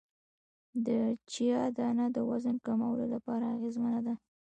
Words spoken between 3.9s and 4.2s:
ده